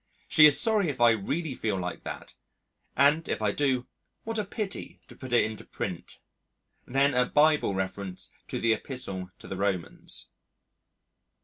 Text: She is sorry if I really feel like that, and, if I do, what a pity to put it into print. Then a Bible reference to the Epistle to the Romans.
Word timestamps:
She 0.27 0.47
is 0.47 0.59
sorry 0.59 0.89
if 0.89 0.99
I 0.99 1.11
really 1.11 1.53
feel 1.53 1.77
like 1.77 2.03
that, 2.05 2.33
and, 2.97 3.29
if 3.29 3.39
I 3.39 3.51
do, 3.51 3.85
what 4.23 4.39
a 4.39 4.43
pity 4.43 4.99
to 5.07 5.15
put 5.15 5.31
it 5.31 5.45
into 5.45 5.63
print. 5.63 6.17
Then 6.87 7.13
a 7.13 7.27
Bible 7.27 7.75
reference 7.75 8.31
to 8.47 8.59
the 8.59 8.73
Epistle 8.73 9.29
to 9.37 9.47
the 9.47 9.57
Romans. 9.57 10.29